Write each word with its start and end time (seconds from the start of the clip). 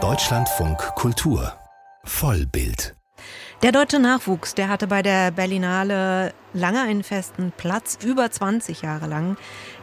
Deutschlandfunk 0.00 0.78
Kultur 0.94 1.52
Vollbild 2.04 2.94
der 3.64 3.72
deutsche 3.72 3.98
Nachwuchs, 3.98 4.54
der 4.54 4.68
hatte 4.68 4.86
bei 4.86 5.02
der 5.02 5.32
Berlinale 5.32 6.32
lange 6.52 6.80
einen 6.80 7.02
festen 7.02 7.52
Platz, 7.56 7.98
über 8.04 8.30
20 8.30 8.82
Jahre 8.82 9.08
lang, 9.08 9.36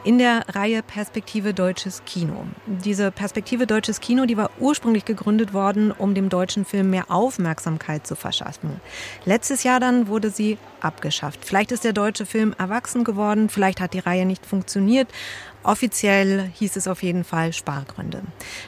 in 0.05 0.17
der 0.17 0.45
Reihe 0.47 0.81
Perspektive 0.81 1.53
Deutsches 1.53 2.03
Kino. 2.05 2.45
Diese 2.67 3.11
Perspektive 3.11 3.67
Deutsches 3.67 3.99
Kino, 3.99 4.25
die 4.25 4.37
war 4.37 4.49
ursprünglich 4.59 5.03
gegründet 5.03 5.53
worden, 5.53 5.91
um 5.91 6.13
dem 6.13 6.29
deutschen 6.29 6.63
Film 6.63 6.89
mehr 6.89 7.11
Aufmerksamkeit 7.11 8.07
zu 8.07 8.15
verschaffen. 8.15 8.79
Letztes 9.25 9.63
Jahr 9.63 9.81
dann 9.81 10.07
wurde 10.07 10.29
sie 10.29 10.57
abgeschafft. 10.79 11.43
Vielleicht 11.43 11.73
ist 11.73 11.83
der 11.83 11.93
deutsche 11.93 12.25
Film 12.25 12.55
erwachsen 12.57 13.03
geworden, 13.03 13.49
vielleicht 13.49 13.81
hat 13.81 13.93
die 13.93 13.99
Reihe 13.99 14.25
nicht 14.25 14.45
funktioniert, 14.45 15.09
Offiziell 15.65 16.51
hieß 16.53 16.75
es 16.75 16.87
auf 16.87 17.01
jeden 17.01 17.23
Fall 17.23 17.51
Spargründe. 17.51 18.21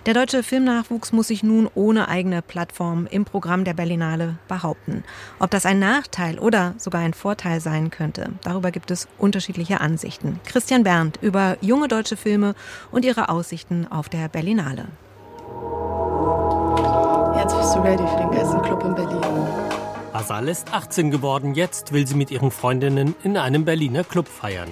Der 0.08 0.16
deutsche 0.16 0.42
Filmnachwuchs 0.42 1.12
muss 1.12 1.28
sich 1.28 1.44
nun 1.44 1.70
ohne 1.76 2.08
eigene 2.08 2.42
Plattform 2.42 3.06
im 3.06 3.24
Programm 3.24 3.66
der 3.66 3.76
Berlinale 3.76 4.40
behaupten. 4.48 5.04
Ob 5.38 5.52
das 5.52 5.68
ein 5.68 5.78
Nachteil 5.78 6.40
oder 6.40 6.74
sogar 6.78 7.02
ein 7.02 7.14
Vorteil 7.14 7.62
sein 7.62 7.92
könnte, 7.92 8.32
darüber 8.44 8.72
gibt 8.72 8.90
es 8.90 9.08
unterschiedliche 9.20 9.80
Ansichten. 9.80 10.40
Christian 10.46 10.84
Berndt 10.84 11.20
über 11.22 11.58
junge 11.62 11.88
deutsche 11.88 12.18
Filme 12.18 12.56
und 12.92 13.06
ihre 13.06 13.30
Aussichten 13.30 13.86
auf 13.88 14.10
der 14.10 14.28
Berlinale. 14.28 14.88
Jetzt 17.38 17.56
bist 17.56 17.76
du 17.76 17.80
ready 17.80 18.08
für 18.08 18.18
den 18.18 18.32
besten 18.32 18.62
Club 18.64 18.84
in 18.84 18.96
Berlin. 18.96 19.22
Asal 20.14 20.48
ist 20.48 20.74
18 20.74 21.12
geworden. 21.12 21.54
Jetzt 21.54 21.94
will 21.94 22.08
sie 22.08 22.16
mit 22.16 22.32
ihren 22.32 22.50
Freundinnen 22.50 23.14
in 23.24 23.38
einem 23.38 23.66
Berliner 23.66 24.04
Club 24.04 24.28
feiern. 24.28 24.70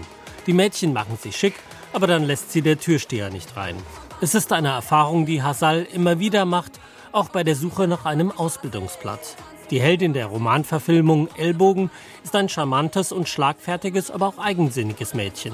Die 0.48 0.54
Mädchen 0.54 0.92
machen 0.92 1.18
sich 1.22 1.36
schick 1.36 1.54
aber 1.96 2.08
dann 2.08 2.24
lässt 2.26 2.52
sie 2.52 2.62
der 2.62 2.78
Türsteher 2.78 3.30
nicht 3.30 3.56
rein. 3.56 3.78
Es 4.20 4.36
ist 4.36 4.52
eine 4.52 4.68
Erfahrung, 4.68 5.26
die 5.26 5.42
Hassal 5.42 5.88
immer 5.94 6.20
wieder 6.20 6.44
macht, 6.44 6.74
auch 7.14 7.30
bei 7.30 7.46
der 7.46 7.56
Suche 7.56 7.88
nach 7.88 8.04
einem 8.04 8.32
Ausbildungsplatz. 8.32 9.38
Die 9.72 9.80
Heldin 9.80 10.12
der 10.12 10.26
Romanverfilmung 10.26 11.30
Ellbogen 11.38 11.90
ist 12.24 12.36
ein 12.36 12.50
charmantes 12.50 13.14
und 13.14 13.30
schlagfertiges, 13.30 14.12
aber 14.12 14.28
auch 14.28 14.38
eigensinniges 14.38 15.14
Mädchen. 15.14 15.54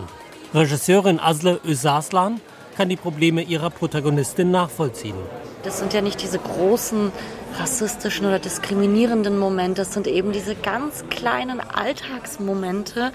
Regisseurin 0.54 1.20
Asle 1.20 1.62
Özaslan 1.64 2.42
kann 2.82 2.90
die 2.90 2.96
Probleme 2.96 3.44
ihrer 3.44 3.70
Protagonistin 3.70 4.50
nachvollziehen. 4.50 5.14
Das 5.62 5.78
sind 5.78 5.94
ja 5.94 6.02
nicht 6.02 6.24
diese 6.24 6.40
großen 6.40 7.12
rassistischen 7.60 8.26
oder 8.26 8.40
diskriminierenden 8.40 9.38
Momente. 9.38 9.84
Das 9.84 9.94
sind 9.94 10.08
eben 10.08 10.32
diese 10.32 10.56
ganz 10.56 11.04
kleinen 11.12 11.59
Alltagsmomente, 11.59 13.12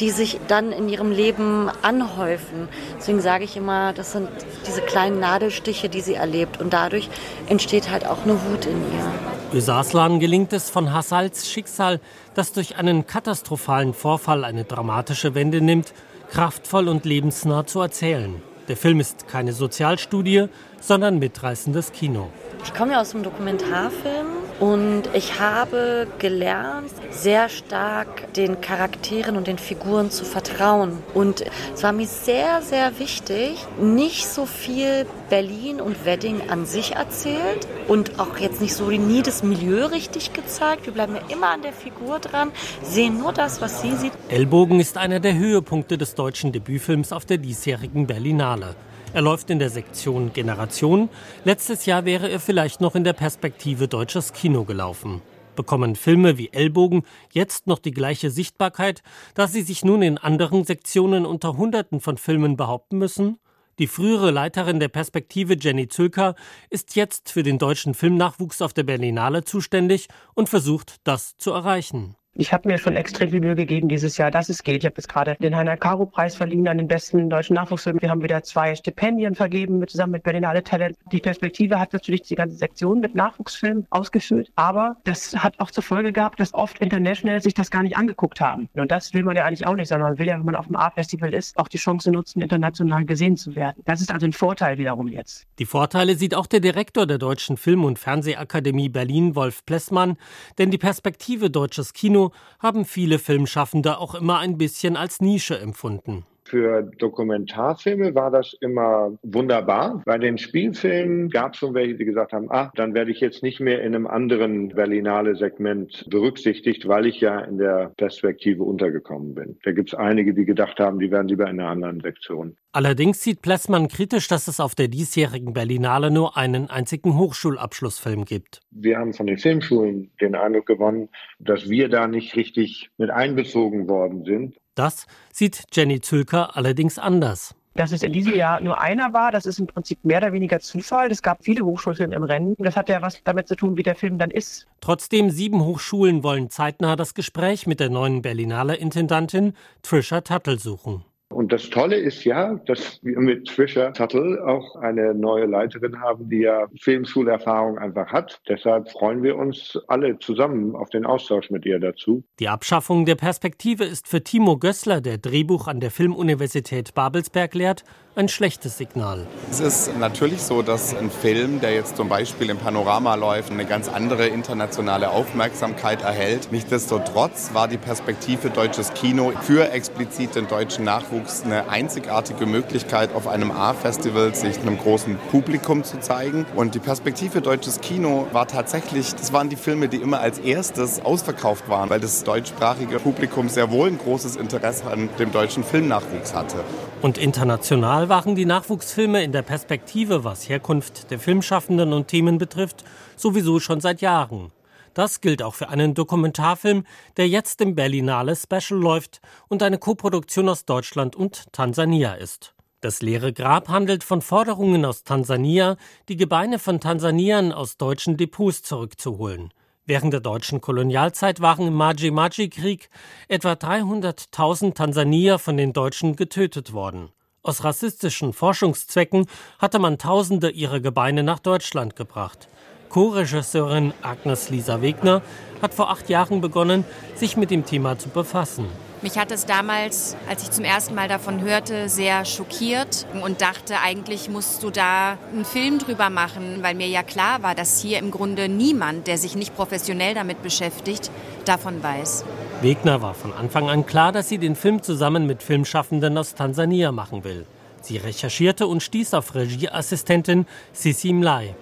die 0.00 0.10
sich 0.10 0.38
dann 0.48 0.70
in 0.70 0.90
ihrem 0.90 1.12
Leben 1.12 1.70
anhäufen. 1.80 2.68
Deswegen 2.98 3.22
sage 3.22 3.44
ich 3.44 3.56
immer, 3.56 3.94
das 3.94 4.12
sind 4.12 4.28
diese 4.66 4.82
kleinen 4.82 5.18
Nadelstiche, 5.18 5.88
die 5.88 6.02
sie 6.02 6.12
erlebt. 6.12 6.60
Und 6.60 6.74
dadurch 6.74 7.08
entsteht 7.46 7.90
halt 7.90 8.04
auch 8.04 8.22
eine 8.24 8.34
Wut 8.34 8.66
in 8.66 8.76
ihr. 8.76 9.58
Ösaslan 9.58 10.20
gelingt 10.20 10.52
es 10.52 10.68
von 10.68 10.92
Hassals 10.92 11.48
Schicksal, 11.48 12.00
das 12.34 12.52
durch 12.52 12.76
einen 12.76 13.06
katastrophalen 13.06 13.94
Vorfall 13.94 14.44
eine 14.44 14.64
dramatische 14.64 15.34
Wende 15.34 15.62
nimmt, 15.62 15.94
kraftvoll 16.30 16.88
und 16.88 17.06
lebensnah 17.06 17.66
zu 17.66 17.80
erzählen. 17.80 18.42
Der 18.68 18.76
Film 18.76 19.00
ist 19.00 19.28
keine 19.28 19.52
Sozialstudie, 19.52 20.46
sondern 20.80 21.18
mitreißendes 21.18 21.92
Kino. 21.92 22.30
Ich 22.64 22.74
komme 22.74 22.92
ja 22.92 23.00
aus 23.00 23.12
dem 23.12 23.22
Dokumentarfilm 23.22 24.35
und 24.60 25.04
ich 25.12 25.38
habe 25.38 26.06
gelernt, 26.18 26.90
sehr 27.10 27.48
stark 27.48 28.32
den 28.34 28.60
Charakteren 28.60 29.36
und 29.36 29.46
den 29.46 29.58
Figuren 29.58 30.10
zu 30.10 30.24
vertrauen. 30.24 30.98
Und 31.14 31.44
es 31.74 31.82
war 31.82 31.92
mir 31.92 32.06
sehr, 32.06 32.62
sehr 32.62 32.98
wichtig, 32.98 33.58
nicht 33.80 34.26
so 34.26 34.46
viel 34.46 35.06
Berlin 35.28 35.80
und 35.80 36.04
Wedding 36.04 36.48
an 36.48 36.66
sich 36.66 36.94
erzählt 36.94 37.66
und 37.88 38.18
auch 38.18 38.38
jetzt 38.38 38.60
nicht 38.60 38.74
so 38.74 38.90
nie 38.90 39.22
das 39.22 39.42
Milieu 39.42 39.86
richtig 39.86 40.32
gezeigt. 40.32 40.86
Wir 40.86 40.92
bleiben 40.92 41.16
ja 41.16 41.22
immer 41.28 41.48
an 41.48 41.62
der 41.62 41.72
Figur 41.72 42.18
dran, 42.18 42.50
sehen 42.82 43.18
nur 43.18 43.32
das, 43.32 43.60
was 43.60 43.82
sie 43.82 43.94
sieht. 43.96 44.12
Ellbogen 44.28 44.80
ist 44.80 44.96
einer 44.96 45.20
der 45.20 45.34
Höhepunkte 45.34 45.98
des 45.98 46.14
deutschen 46.14 46.52
Debütfilms 46.52 47.12
auf 47.12 47.24
der 47.24 47.38
diesjährigen 47.38 48.06
Berlinale. 48.06 48.74
Er 49.16 49.22
läuft 49.22 49.48
in 49.48 49.58
der 49.58 49.70
Sektion 49.70 50.34
Generation. 50.34 51.08
Letztes 51.42 51.86
Jahr 51.86 52.04
wäre 52.04 52.28
er 52.28 52.38
vielleicht 52.38 52.82
noch 52.82 52.94
in 52.94 53.02
der 53.02 53.14
Perspektive 53.14 53.88
deutsches 53.88 54.34
Kino 54.34 54.64
gelaufen. 54.64 55.22
Bekommen 55.54 55.96
Filme 55.96 56.36
wie 56.36 56.52
Ellbogen 56.52 57.02
jetzt 57.32 57.66
noch 57.66 57.78
die 57.78 57.92
gleiche 57.92 58.30
Sichtbarkeit, 58.30 59.02
da 59.32 59.48
sie 59.48 59.62
sich 59.62 59.86
nun 59.86 60.02
in 60.02 60.18
anderen 60.18 60.64
Sektionen 60.64 61.24
unter 61.24 61.56
Hunderten 61.56 62.00
von 62.00 62.18
Filmen 62.18 62.58
behaupten 62.58 62.98
müssen? 62.98 63.38
Die 63.78 63.86
frühere 63.86 64.32
Leiterin 64.32 64.80
der 64.80 64.88
Perspektive 64.88 65.56
Jenny 65.58 65.88
Zülker 65.88 66.34
ist 66.68 66.94
jetzt 66.94 67.32
für 67.32 67.42
den 67.42 67.56
deutschen 67.56 67.94
Filmnachwuchs 67.94 68.60
auf 68.60 68.74
der 68.74 68.82
Berlinale 68.82 69.44
zuständig 69.44 70.08
und 70.34 70.50
versucht, 70.50 70.96
das 71.04 71.38
zu 71.38 71.52
erreichen. 71.52 72.16
Ich 72.38 72.52
habe 72.52 72.68
mir 72.68 72.76
schon 72.76 72.96
extrem 72.96 73.30
viel 73.30 73.40
Mühe 73.40 73.54
gegeben 73.54 73.88
dieses 73.88 74.18
Jahr, 74.18 74.30
dass 74.30 74.50
es 74.50 74.62
geht. 74.62 74.76
Ich 74.76 74.84
habe 74.84 74.96
jetzt 74.98 75.08
gerade 75.08 75.36
den 75.40 75.56
Heiner 75.56 75.78
Caro 75.78 76.04
Preis 76.04 76.36
verliehen 76.36 76.68
an 76.68 76.76
den 76.76 76.86
besten 76.86 77.30
deutschen 77.30 77.54
Nachwuchsfilm. 77.54 77.96
Wir 78.02 78.10
haben 78.10 78.22
wieder 78.22 78.42
zwei 78.42 78.74
Stipendien 78.74 79.34
vergeben 79.34 79.78
mit, 79.78 79.88
zusammen 79.88 80.12
mit 80.12 80.22
Berlinale 80.22 80.62
Talent. 80.62 80.98
Die 81.12 81.20
Perspektive 81.20 81.80
hat 81.80 81.94
natürlich 81.94 82.22
die 82.22 82.34
ganze 82.34 82.56
Sektion 82.56 83.00
mit 83.00 83.14
Nachwuchsfilmen 83.14 83.86
ausgefüllt, 83.88 84.52
aber 84.54 84.98
das 85.04 85.34
hat 85.34 85.58
auch 85.60 85.70
zur 85.70 85.82
Folge 85.82 86.12
gehabt, 86.12 86.38
dass 86.38 86.52
oft 86.52 86.78
International 86.80 87.40
sich 87.40 87.54
das 87.54 87.70
gar 87.70 87.82
nicht 87.82 87.96
angeguckt 87.96 88.38
haben. 88.38 88.68
Und 88.74 88.90
das 88.90 89.14
will 89.14 89.22
man 89.22 89.34
ja 89.34 89.46
eigentlich 89.46 89.66
auch 89.66 89.74
nicht, 89.74 89.88
sondern 89.88 90.10
man 90.10 90.18
will 90.18 90.26
ja, 90.26 90.34
wenn 90.34 90.44
man 90.44 90.56
auf 90.56 90.66
dem 90.66 90.76
A-Festival 90.76 91.32
ist, 91.32 91.56
auch 91.56 91.68
die 91.68 91.78
Chance 91.78 92.10
nutzen, 92.10 92.42
international 92.42 93.06
gesehen 93.06 93.38
zu 93.38 93.56
werden. 93.56 93.80
Das 93.86 94.02
ist 94.02 94.12
also 94.12 94.26
ein 94.26 94.34
Vorteil 94.34 94.76
wiederum 94.76 95.08
jetzt. 95.08 95.46
Die 95.58 95.64
Vorteile 95.64 96.16
sieht 96.16 96.34
auch 96.34 96.46
der 96.46 96.60
Direktor 96.60 97.06
der 97.06 97.16
Deutschen 97.16 97.56
Film- 97.56 97.84
und 97.84 97.98
Fernsehakademie 97.98 98.90
Berlin, 98.90 99.34
Wolf 99.34 99.64
Plessmann, 99.64 100.18
denn 100.58 100.70
die 100.70 100.76
Perspektive 100.76 101.48
deutsches 101.48 101.94
Kino 101.94 102.25
haben 102.58 102.84
viele 102.84 103.18
Filmschaffende 103.18 103.98
auch 103.98 104.14
immer 104.14 104.38
ein 104.38 104.58
bisschen 104.58 104.96
als 104.96 105.20
Nische 105.20 105.58
empfunden. 105.58 106.24
Für 106.46 106.82
Dokumentarfilme 106.82 108.14
war 108.14 108.30
das 108.30 108.56
immer 108.60 109.18
wunderbar. 109.22 110.02
Bei 110.04 110.16
den 110.16 110.38
Spielfilmen 110.38 111.28
gab 111.28 111.54
es 111.54 111.58
schon 111.58 111.74
welche, 111.74 111.96
die 111.96 112.04
gesagt 112.04 112.32
haben, 112.32 112.50
ah, 112.50 112.70
dann 112.76 112.94
werde 112.94 113.10
ich 113.10 113.20
jetzt 113.20 113.42
nicht 113.42 113.58
mehr 113.58 113.82
in 113.82 113.96
einem 113.96 114.06
anderen 114.06 114.68
Berlinale-Segment 114.68 116.06
berücksichtigt, 116.08 116.86
weil 116.86 117.06
ich 117.06 117.20
ja 117.20 117.40
in 117.40 117.58
der 117.58 117.92
Perspektive 117.96 118.62
untergekommen 118.62 119.34
bin. 119.34 119.58
Da 119.64 119.72
gibt 119.72 119.92
es 119.92 119.94
einige, 119.98 120.34
die 120.34 120.44
gedacht 120.44 120.78
haben, 120.78 121.00
die 121.00 121.10
wären 121.10 121.26
lieber 121.26 121.50
in 121.50 121.58
einer 121.58 121.68
anderen 121.68 122.00
Sektion. 122.00 122.56
Allerdings 122.70 123.22
sieht 123.22 123.42
Plessmann 123.42 123.88
kritisch, 123.88 124.28
dass 124.28 124.46
es 124.46 124.60
auf 124.60 124.74
der 124.74 124.88
diesjährigen 124.88 125.52
Berlinale 125.52 126.10
nur 126.10 126.36
einen 126.36 126.70
einzigen 126.70 127.16
Hochschulabschlussfilm 127.16 128.24
gibt. 128.24 128.60
Wir 128.70 128.98
haben 128.98 129.14
von 129.14 129.26
den 129.26 129.38
Filmschulen 129.38 130.12
den 130.20 130.34
Eindruck 130.36 130.66
gewonnen, 130.66 131.08
dass 131.40 131.68
wir 131.68 131.88
da 131.88 132.06
nicht 132.06 132.36
richtig 132.36 132.90
mit 132.98 133.10
einbezogen 133.10 133.88
worden 133.88 134.24
sind. 134.24 134.56
Das 134.76 135.06
sieht 135.32 135.64
Jenny 135.72 136.00
Zülker 136.00 136.54
allerdings 136.54 136.98
anders. 136.98 137.56
Dass 137.74 137.92
es 137.92 138.02
in 138.02 138.12
diesem 138.12 138.34
Jahr 138.34 138.60
nur 138.60 138.80
einer 138.80 139.12
war, 139.12 139.32
das 139.32 139.44
ist 139.44 139.58
im 139.58 139.66
Prinzip 139.66 140.02
mehr 140.04 140.18
oder 140.18 140.32
weniger 140.32 140.60
Zufall. 140.60 141.10
Es 141.10 141.22
gab 141.22 141.44
viele 141.44 141.64
Hochschulfilme 141.64 142.14
im 142.14 142.22
Rennen. 142.22 142.54
Das 142.58 142.76
hat 142.76 142.88
ja 142.88 143.02
was 143.02 143.22
damit 143.24 143.48
zu 143.48 143.56
tun, 143.56 143.76
wie 143.76 143.82
der 143.82 143.96
Film 143.96 144.18
dann 144.18 144.30
ist. 144.30 144.66
Trotzdem, 144.80 145.30
sieben 145.30 145.62
Hochschulen 145.62 146.22
wollen 146.22 146.48
zeitnah 146.48 146.96
das 146.96 147.14
Gespräch 147.14 147.66
mit 147.66 147.80
der 147.80 147.90
neuen 147.90 148.22
Berlinale 148.22 148.76
Intendantin 148.76 149.54
Trisha 149.82 150.20
Tuttle 150.22 150.58
suchen. 150.58 151.04
Und 151.36 151.52
das 151.52 151.68
Tolle 151.68 151.96
ist 151.96 152.24
ja, 152.24 152.54
dass 152.64 152.98
wir 153.02 153.20
mit 153.20 153.46
Trisha 153.46 153.90
Tuttle 153.90 154.42
auch 154.42 154.74
eine 154.76 155.12
neue 155.12 155.44
Leiterin 155.44 156.00
haben, 156.00 156.30
die 156.30 156.38
ja 156.38 156.66
Filmschulerfahrung 156.80 157.76
einfach 157.76 158.10
hat. 158.10 158.40
Deshalb 158.48 158.88
freuen 158.88 159.22
wir 159.22 159.36
uns 159.36 159.78
alle 159.86 160.18
zusammen 160.18 160.74
auf 160.74 160.88
den 160.88 161.04
Austausch 161.04 161.50
mit 161.50 161.66
ihr 161.66 161.78
dazu. 161.78 162.24
Die 162.40 162.48
Abschaffung 162.48 163.04
der 163.04 163.16
Perspektive 163.16 163.84
ist 163.84 164.08
für 164.08 164.24
Timo 164.24 164.56
Gößler, 164.56 165.02
der 165.02 165.18
Drehbuch 165.18 165.68
an 165.68 165.80
der 165.80 165.90
Filmuniversität 165.90 166.94
Babelsberg 166.94 167.54
lehrt, 167.54 167.84
ein 168.16 168.30
schlechtes 168.30 168.78
Signal. 168.78 169.26
Es 169.50 169.60
ist 169.60 169.98
natürlich 169.98 170.40
so, 170.40 170.62
dass 170.62 170.96
ein 170.96 171.10
Film, 171.10 171.60
der 171.60 171.74
jetzt 171.74 171.98
zum 171.98 172.08
Beispiel 172.08 172.48
im 172.48 172.56
Panorama 172.56 173.14
läuft, 173.14 173.52
eine 173.52 173.66
ganz 173.66 173.88
andere 173.90 174.26
internationale 174.26 175.10
Aufmerksamkeit 175.10 176.00
erhält. 176.00 176.48
Nichtsdestotrotz 176.50 177.50
war 177.52 177.68
die 177.68 177.76
Perspektive 177.76 178.48
deutsches 178.48 178.94
Kino 178.94 179.32
für 179.42 179.70
explizit 179.70 180.34
den 180.34 180.48
deutschen 180.48 180.84
Nachwuchs 180.84 181.42
eine 181.42 181.68
einzigartige 181.68 182.46
Möglichkeit, 182.46 183.14
auf 183.14 183.28
einem 183.28 183.50
A-Festival 183.50 184.34
sich 184.34 184.58
einem 184.60 184.78
großen 184.78 185.18
Publikum 185.30 185.84
zu 185.84 186.00
zeigen. 186.00 186.46
Und 186.56 186.74
die 186.74 186.80
Perspektive 186.80 187.42
deutsches 187.42 187.82
Kino 187.82 188.28
war 188.32 188.48
tatsächlich, 188.48 189.14
das 189.14 189.34
waren 189.34 189.50
die 189.50 189.56
Filme, 189.56 189.88
die 189.88 189.98
immer 189.98 190.20
als 190.20 190.38
erstes 190.38 191.04
ausverkauft 191.04 191.68
waren, 191.68 191.90
weil 191.90 192.00
das 192.00 192.24
deutschsprachige 192.24 192.98
Publikum 192.98 193.50
sehr 193.50 193.70
wohl 193.70 193.88
ein 193.88 193.98
großes 193.98 194.36
Interesse 194.36 194.86
an 194.86 195.10
dem 195.18 195.32
deutschen 195.32 195.64
Filmnachwuchs 195.64 196.34
hatte. 196.34 196.56
Und 197.02 197.18
international 197.18 198.05
waren 198.08 198.34
die 198.34 198.44
Nachwuchsfilme 198.44 199.22
in 199.22 199.32
der 199.32 199.42
Perspektive, 199.42 200.24
was 200.24 200.48
Herkunft 200.48 201.10
der 201.10 201.18
Filmschaffenden 201.18 201.92
und 201.92 202.08
Themen 202.08 202.38
betrifft, 202.38 202.84
sowieso 203.16 203.60
schon 203.60 203.80
seit 203.80 204.00
Jahren. 204.00 204.52
Das 204.94 205.20
gilt 205.20 205.42
auch 205.42 205.54
für 205.54 205.68
einen 205.68 205.94
Dokumentarfilm, 205.94 206.84
der 207.16 207.28
jetzt 207.28 207.60
im 207.60 207.74
Berlinale 207.74 208.34
Special 208.34 208.80
läuft 208.80 209.20
und 209.48 209.62
eine 209.62 209.78
Koproduktion 209.78 210.48
aus 210.48 210.64
Deutschland 210.64 211.16
und 211.16 211.52
Tansania 211.52 212.14
ist. 212.14 212.54
Das 212.80 213.02
leere 213.02 213.32
Grab 213.32 213.68
handelt 213.68 214.04
von 214.04 214.22
Forderungen 214.22 214.84
aus 214.84 215.04
Tansania, 215.04 215.76
die 216.08 216.16
Gebeine 216.16 216.58
von 216.58 216.80
Tansaniern 216.80 217.52
aus 217.52 217.76
deutschen 217.76 218.16
Depots 218.16 218.62
zurückzuholen. 218.62 219.52
Während 219.84 220.12
der 220.12 220.20
deutschen 220.20 220.60
Kolonialzeit 220.60 221.40
waren 221.40 221.68
im 221.68 221.74
Maji-Maji-Krieg 221.74 222.90
etwa 223.28 223.52
300.000 223.52 224.74
Tansanier 224.74 225.38
von 225.38 225.56
den 225.56 225.72
Deutschen 225.72 226.16
getötet 226.16 226.72
worden. 226.72 227.10
Aus 227.46 227.62
rassistischen 227.62 228.32
Forschungszwecken 228.32 229.28
hatte 229.60 229.78
man 229.78 229.98
Tausende 229.98 230.50
ihrer 230.50 230.80
Gebeine 230.80 231.22
nach 231.22 231.38
Deutschland 231.38 231.94
gebracht. 231.94 232.48
Co-Regisseurin 232.88 233.94
Agnes 234.02 234.50
Lisa 234.50 234.82
Wegner 234.82 235.22
hat 235.62 235.72
vor 235.72 235.90
acht 235.90 236.08
Jahren 236.08 236.40
begonnen, 236.40 236.84
sich 237.14 237.36
mit 237.36 237.52
dem 237.52 237.64
Thema 237.64 238.00
zu 238.00 238.08
befassen. 238.08 238.66
Mich 239.00 239.16
hat 239.16 239.30
es 239.30 239.46
damals, 239.46 240.16
als 240.28 240.42
ich 240.42 240.50
zum 240.50 240.64
ersten 240.64 240.96
Mal 240.96 241.06
davon 241.06 241.40
hörte, 241.40 241.88
sehr 241.88 242.24
schockiert 242.24 243.06
und 243.22 243.42
dachte, 243.42 243.78
eigentlich 243.80 244.28
musst 244.28 244.64
du 244.64 244.70
da 244.70 245.16
einen 245.32 245.44
Film 245.44 245.78
drüber 245.78 246.10
machen, 246.10 246.58
weil 246.62 246.74
mir 246.74 246.88
ja 246.88 247.04
klar 247.04 247.44
war, 247.44 247.54
dass 247.54 247.80
hier 247.80 248.00
im 248.00 248.10
Grunde 248.10 248.48
niemand, 248.48 249.06
der 249.06 249.18
sich 249.18 249.36
nicht 249.36 249.54
professionell 249.54 250.14
damit 250.14 250.42
beschäftigt, 250.42 251.12
davon 251.44 251.80
weiß. 251.80 252.24
Wegner 252.62 253.02
war 253.02 253.12
von 253.12 253.34
Anfang 253.34 253.68
an 253.68 253.84
klar, 253.84 254.12
dass 254.12 254.30
sie 254.30 254.38
den 254.38 254.56
Film 254.56 254.82
zusammen 254.82 255.26
mit 255.26 255.42
Filmschaffenden 255.42 256.16
aus 256.16 256.34
Tansania 256.34 256.90
machen 256.90 257.22
will. 257.22 257.44
Sie 257.82 257.98
recherchierte 257.98 258.66
und 258.66 258.82
stieß 258.82 259.12
auf 259.12 259.34
Regieassistentin 259.34 260.46
Sissi 260.72 261.12
Mlai. 261.12 261.54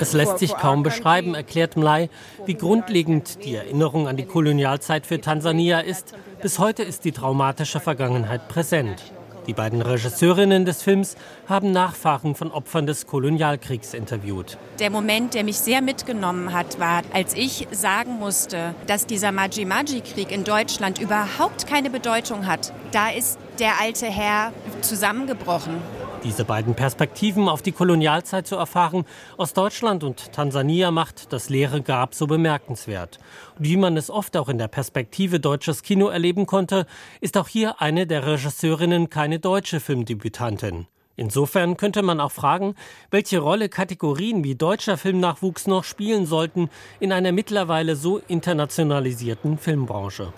Es 0.00 0.12
lässt 0.14 0.38
sich 0.38 0.54
kaum 0.56 0.82
beschreiben, 0.82 1.34
erklärt 1.34 1.76
Mlai, 1.76 2.08
wie 2.44 2.54
grundlegend 2.54 3.44
die 3.44 3.54
Erinnerung 3.54 4.08
an 4.08 4.16
die 4.16 4.24
Kolonialzeit 4.24 5.06
für 5.06 5.20
Tansania 5.20 5.80
ist. 5.80 6.14
Bis 6.42 6.58
heute 6.58 6.82
ist 6.82 7.04
die 7.04 7.12
traumatische 7.12 7.78
Vergangenheit 7.78 8.48
präsent. 8.48 9.12
Die 9.46 9.52
beiden 9.52 9.80
Regisseurinnen 9.80 10.64
des 10.64 10.82
Films 10.82 11.14
haben 11.48 11.70
Nachfahren 11.70 12.34
von 12.34 12.50
Opfern 12.50 12.86
des 12.86 13.06
Kolonialkriegs 13.06 13.94
interviewt. 13.94 14.58
Der 14.80 14.90
Moment, 14.90 15.34
der 15.34 15.44
mich 15.44 15.58
sehr 15.58 15.82
mitgenommen 15.82 16.52
hat, 16.52 16.80
war, 16.80 17.02
als 17.12 17.34
ich 17.34 17.68
sagen 17.70 18.18
musste, 18.18 18.74
dass 18.88 19.06
dieser 19.06 19.30
Maji-Maji-Krieg 19.30 20.32
in 20.32 20.42
Deutschland 20.42 21.00
überhaupt 21.00 21.68
keine 21.68 21.90
Bedeutung 21.90 22.46
hat. 22.46 22.72
Da 22.90 23.10
ist 23.10 23.38
der 23.60 23.80
alte 23.80 24.06
Herr 24.06 24.52
zusammengebrochen. 24.80 25.76
Diese 26.24 26.44
beiden 26.44 26.74
Perspektiven 26.74 27.48
auf 27.48 27.62
die 27.62 27.72
Kolonialzeit 27.72 28.46
zu 28.46 28.56
erfahren, 28.56 29.04
aus 29.36 29.52
Deutschland 29.52 30.02
und 30.02 30.32
Tansania 30.32 30.90
macht 30.90 31.32
das 31.32 31.48
leere 31.48 31.82
Grab 31.82 32.14
so 32.14 32.26
bemerkenswert. 32.26 33.18
Und 33.58 33.64
wie 33.66 33.76
man 33.76 33.96
es 33.96 34.10
oft 34.10 34.36
auch 34.36 34.48
in 34.48 34.58
der 34.58 34.68
Perspektive 34.68 35.40
deutsches 35.40 35.82
Kino 35.82 36.08
erleben 36.08 36.46
konnte, 36.46 36.86
ist 37.20 37.36
auch 37.36 37.48
hier 37.48 37.80
eine 37.80 38.06
der 38.06 38.26
Regisseurinnen 38.26 39.10
keine 39.10 39.38
deutsche 39.38 39.78
Filmdebütantin. 39.78 40.86
Insofern 41.16 41.76
könnte 41.76 42.02
man 42.02 42.20
auch 42.20 42.32
fragen, 42.32 42.74
welche 43.10 43.38
Rolle 43.38 43.68
Kategorien 43.68 44.44
wie 44.44 44.54
deutscher 44.54 44.98
Filmnachwuchs 44.98 45.66
noch 45.66 45.84
spielen 45.84 46.26
sollten 46.26 46.68
in 47.00 47.12
einer 47.12 47.32
mittlerweile 47.32 47.96
so 47.96 48.20
internationalisierten 48.28 49.56
Filmbranche. 49.58 50.32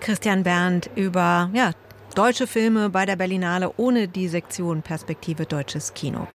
Christian 0.00 0.44
Berndt 0.44 0.90
über 0.94 1.50
ja, 1.52 1.72
deutsche 2.14 2.46
Filme 2.46 2.90
bei 2.90 3.06
der 3.06 3.16
Berlinale 3.16 3.72
ohne 3.76 4.08
die 4.08 4.28
Sektion 4.28 4.82
Perspektive 4.82 5.46
Deutsches 5.46 5.94
Kino. 5.94 6.28